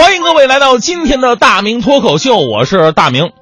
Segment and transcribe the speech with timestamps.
[0.00, 3.32] 欢迎各位来到今天的大明脱口秀，我是大明。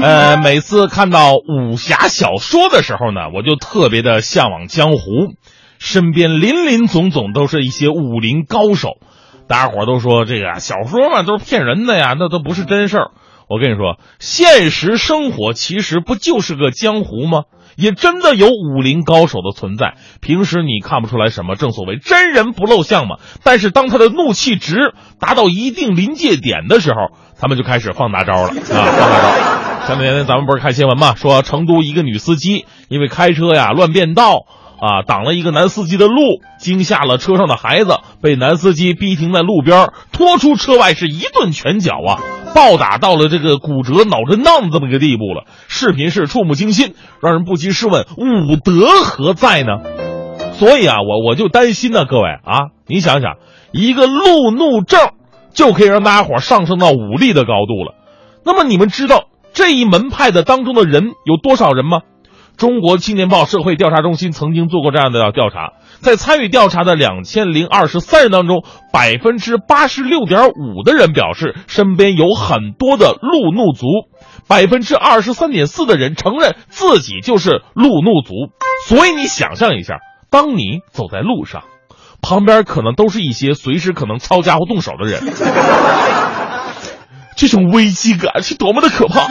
[0.00, 5.00] 呃，每次看到武侠小说的时候呢，我就特别的向往江湖，
[5.80, 8.90] 身边林林总总都是一些武林高手。
[9.48, 13.10] 大家伙都说这个小说嘛都是骗人的呀，那都不是真事儿。
[13.48, 17.42] 我跟你说，现实生活其实不就是个江湖吗？
[17.78, 19.94] 也真的有武林高手的存在。
[20.20, 23.16] 平时你看不出来什么，正所谓真人不露相嘛。
[23.44, 29.86] 但是当他的怒气值达到一定临界点的时候，他们就开始放大招了啊，放大招。
[29.86, 34.44] 前两天咱们不是看新闻嘛，说成都一个女司机因为开车呀乱变道。
[34.80, 42.22] 啊，挡了一个男司机的路，惊吓了车上的孩子，被男司机逼停在路边，拖出车外是一顿拳脚啊，
[42.58, 45.44] 暴打到了这个骨折、脑震荡这么一个地步了。
[45.68, 49.78] 视频是触目惊心，让人不禁试问：武德何在呢？
[50.54, 53.36] 所以啊，我我就担心呢，各位啊，你想想，
[53.70, 54.98] 一个路怒症
[55.54, 57.94] 就可以让大家伙上升到武力的高度了。
[58.44, 62.00] 那么你们知道这一门派的当中的人有多少人吗？
[62.56, 73.86] 中国青年报社会调查中心曾经做过这样的调查，在参与调查的两千零二十三人当中，百分之八十六点五的人表示身边有很多的路怒族，
[74.46, 78.32] 百分之二十三点四的人承认自己就是路怒族。
[78.86, 79.98] 所以你想象一下，
[80.30, 81.64] 当你走在路上，
[82.22, 85.20] 旁边可能都是一些随时可能抄家伙动手的人，
[87.36, 89.26] 这种危机感是多么的可怕！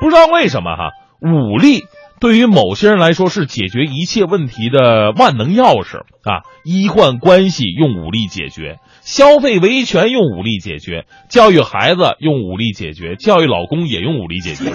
[0.00, 0.90] 不知道为什么哈。
[1.20, 1.82] 武力
[2.20, 6.42] 对于某些人来说是解决一切问题的万能钥匙啊！
[6.64, 14.72] 医患关系用武力解决，消费维权用武力解决，教育孩子用武力解决，教育老公也用武力解决，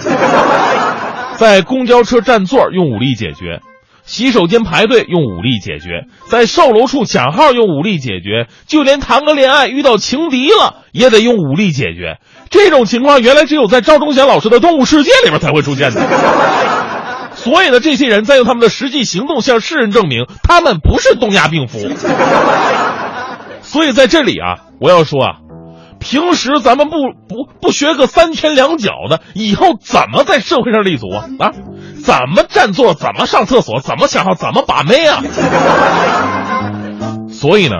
[1.36, 3.60] 在公交车占座用武力解决，
[4.04, 12.18] 洗手间排队用武力解决，在售楼处抢号用武力解决，就连谈个恋爱遇到情敌了也得用武力解决。
[12.50, 16.00] 这种情况原来只有在赵忠贤老师的《动物世界》里边才会出现的，
[17.44, 21.78] 所有的，这些人在用他们的实际行动向世人证明，他们不是东亚病夫。
[23.60, 25.36] 所以在这里啊，我要说啊，
[26.00, 26.96] 平时咱们不
[27.28, 31.28] 不不学个三拳两脚的，以后怎么在社会上立足啊？
[31.38, 31.52] 啊，
[32.02, 32.94] 怎么占座？
[32.94, 33.80] 怎么上厕所？
[33.80, 34.34] 怎么抢号？
[34.34, 35.22] 怎么把妹啊？
[37.28, 37.74] 所以呢，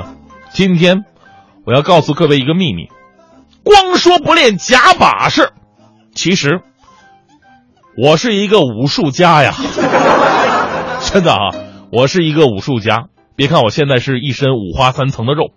[0.53, 1.05] 今天
[1.65, 2.89] 我要告诉各位一个秘密。
[3.63, 5.53] 光说不练假把式，
[6.15, 6.61] 其实
[7.97, 9.55] 我是一个武术家呀，
[11.13, 11.55] 真的啊，
[11.93, 13.05] 我是一个武术家。
[13.37, 15.51] 别看我现在是一身五花三层的肉，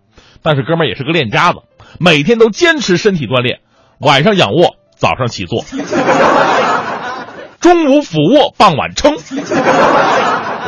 [0.44, 1.60] 但是哥们儿也是个练家子，
[2.00, 3.60] 每天都坚持身体锻炼，
[4.00, 5.64] 晚上仰卧，早上起坐，
[7.60, 9.16] 中午俯卧，傍晚撑。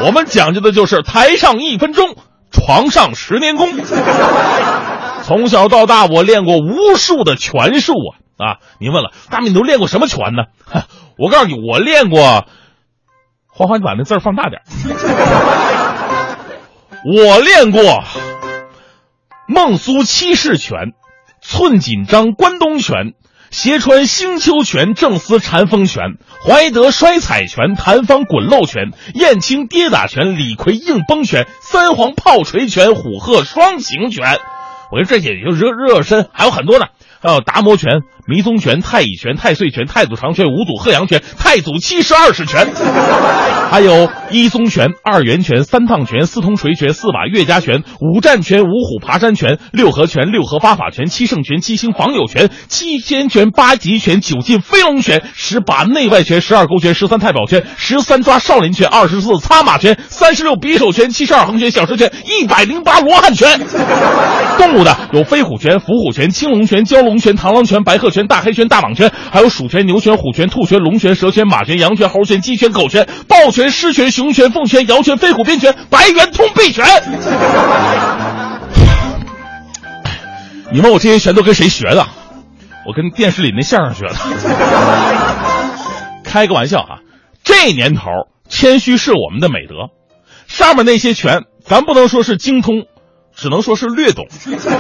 [0.06, 2.16] 我们讲究的就是台上一分钟，
[2.52, 3.70] 床上十年功。
[5.22, 8.58] 从小到大，我练过无数的拳术啊啊！
[8.80, 10.46] 您问了，大明你都练过什么拳呢？
[11.20, 12.46] 我告诉你，我练过。
[13.48, 14.62] 花花，你把那字放大点。
[17.04, 18.04] 我练过
[19.46, 20.94] 孟苏七式拳、
[21.42, 23.14] 寸锦章关东拳、
[23.50, 34.38] 斜穿星丘拳、正思禅风拳、怀德摔彩拳、谭方滚漏拳、燕青跌打拳、李逵硬崩拳、三皇炮锤拳、虎鹤双形拳。
[34.90, 36.86] 我说这些也就热热身，还有很多呢，
[37.22, 42.68] 还有达摩拳、迷踪拳、太乙拳、太岁拳、太祖长拳、五祖鹤阳拳、太祖七十二式拳，
[43.72, 63.60] 还有一宗拳、二元拳、三趟拳、四通锤拳、四把岳家拳、五战拳、五虎爬山拳、六合拳、六合八法拳、七圣拳、七星防友拳、七仙拳、八极拳、九进飞龙拳、十把内外拳、十二勾拳、十三太保拳、十三抓少林拳、二十四擦马拳、三十六匕首拳、七十二横拳、小蛇拳、一百零八罗汉拳。
[64.60, 76.86] 动物的有飞虎拳、伏虎拳、青龙拳、蛟龙拳、螳螂拳、白鹤拳、大黑拳、大蟒拳，还有鼠拳、牛拳、虎拳、兔拳、龙拳、蛇拳、马拳、羊拳、猴拳、鸡拳、狗拳、豹拳、狮拳、熊拳、凤拳、摇拳、飞虎鞭拳、白猿通背拳。
[80.72, 82.06] 你问我这些拳都跟谁学的？
[82.88, 84.16] 我跟电视里那相声学的。
[86.24, 87.00] 开个玩笑啊，
[87.44, 88.04] 这年头
[88.48, 89.90] 谦虚是我们的美德。
[90.48, 92.86] 上面那些拳，咱不能说是精通。
[93.36, 94.72] 只能说是略懂，略懂。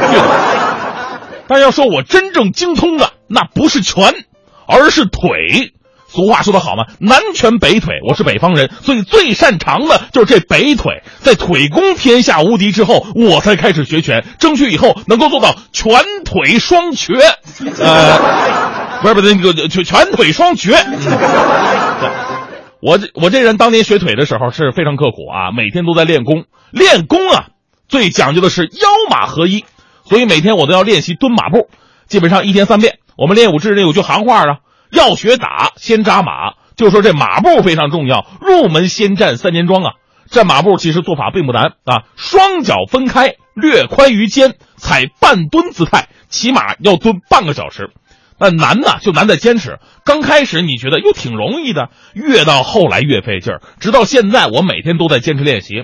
[1.48, 4.14] 但要说我真正精通的，那不是拳，
[4.68, 5.74] 而是腿。
[6.12, 11.04] 俗话说得好嘛，南拳北腿，我是北方人，所以最擅长的就是这北腿。
[11.20, 17.14] 在腿功天下无敌之后，我才开始学拳，争取以后能够做到拳腿双绝。
[17.78, 20.76] 呃，不是不是那个拳拳腿双绝。
[22.81, 26.46] 我这我这人当年学腿的时候是非常刻苦啊，每天都在练功。
[26.72, 27.50] 练功啊，
[27.88, 29.64] 最讲究的是腰马合一，
[30.06, 31.70] 所以每天我都要练习蹲马步，
[32.08, 32.98] 基本上一天三遍。
[33.19, 34.60] 我们练武之人有句行话啊。
[34.92, 36.54] 要学打，先扎马。
[36.75, 39.92] 就说这马步非常重要，入门先站三年桩啊。
[40.31, 47.92] 站马步其实做法并不难啊，双脚分开，略宽于肩，踩半蹲姿态，起码要蹲半个小时。
[48.39, 49.80] 那难呢，就难在坚持。
[50.06, 53.62] 刚开始你觉得又挺容易的，越到后来越费劲儿。
[53.81, 55.83] 直到现在，我每天都在坚持练习。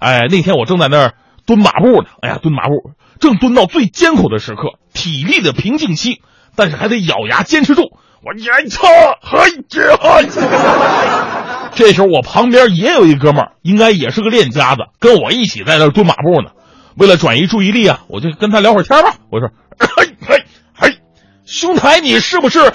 [0.00, 1.14] 哎，那天我正在那儿
[1.46, 2.90] 蹲马步呢，哎呀，蹲马步，
[3.20, 6.20] 正蹲到最艰苦的时刻，体力的瓶颈期，
[6.56, 7.90] 但是还得咬牙坚持住。
[8.24, 8.86] 我严操，
[9.20, 10.28] 嘿这嘿。
[11.74, 16.50] 这时候我旁边也有一哥们儿，应该也是个练家子，跟我一起在那蹲马步呢。
[16.96, 19.14] 为了转移注意力啊，我就跟他聊会儿天吧。
[19.28, 19.48] 我说
[19.80, 20.98] ：“嘿嘿嘿，
[21.44, 22.72] 兄台，你是不是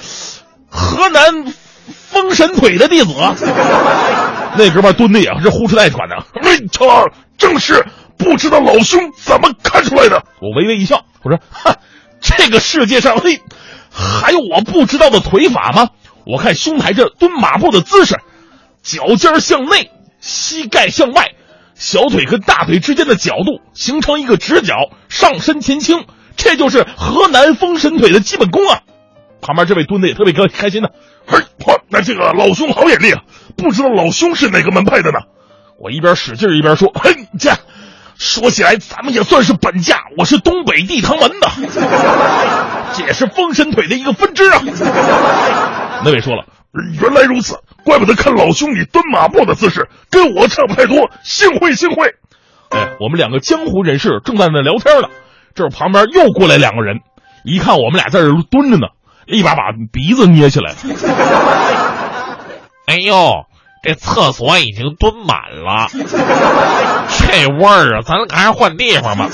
[0.67, 1.45] 河南
[1.85, 3.13] 封神腿的弟子？”
[4.57, 6.25] 那哥们儿蹲的也是呼哧带喘的。
[6.41, 7.05] 嘿操，
[7.37, 7.85] 正是，
[8.17, 10.23] 不知道老兄怎么看出来的？
[10.41, 11.77] 我微微一笑，我说：“哈，
[12.19, 13.39] 这个世界上，嘿。”
[13.91, 15.89] 还有我不知道的腿法吗？
[16.25, 18.17] 我看兄台这蹲马步的姿势，
[18.83, 21.31] 脚尖向内，膝盖向外，
[21.73, 24.75] 小腿跟大腿之间的角度形成一个直角，
[25.07, 26.05] 上身前倾，
[26.35, 28.81] 这就是河南封神腿的基本功啊！
[29.39, 30.89] 旁边这位蹲的也特别开开心呢。
[31.25, 31.39] 嘿，
[31.89, 33.21] 那这个老兄好眼力啊！
[33.55, 35.19] 不知道老兄是哪个门派的呢？
[35.79, 37.51] 我一边使劲一边说：“嘿，这
[38.17, 41.47] 说起来咱们也算是本家，我是东北地堂门的。”
[42.97, 44.59] 这也是封神腿的一个分支啊！
[46.03, 46.45] 那位说了，
[46.99, 52.15] 原来如此，怪不得看老兄你蹲马步的姿势跟我差不太多，幸会幸会。
[52.69, 55.09] 哎，我们两个江湖人士正在那聊天呢，
[55.53, 57.01] 这旁边又过来两个人，
[57.43, 58.87] 一看我们俩在这蹲着呢，
[59.27, 60.73] 一把把鼻子捏起来。
[62.87, 63.45] 哎呦，
[63.83, 69.29] 这厕所已经蹲满了， 这味儿啊，咱还是换地方吧。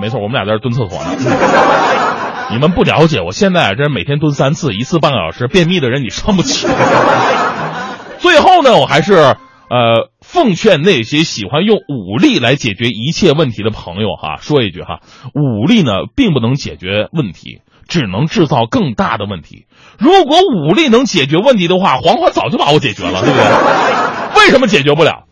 [0.00, 1.10] 没错，我们俩在这蹲厕所呢。
[2.50, 6.66] 你们不了解，我现在这每天蹲三次，一次半个小时，便秘的人你伤不起。
[8.18, 9.36] 最后呢，我还是呃
[10.20, 14.98] 奉劝那些喜欢用武力来解决一切问题的朋友哈，说一句哈，
[15.32, 19.66] 武力呢并不能解决问题，只能制造更大的问题。
[19.98, 23.46] 如果武力能解决问题的话，黄花早就把我解决了，对不对？
[24.42, 25.24] 为什么解决不了？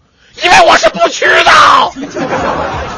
[0.44, 2.97] 因为我是不屈的。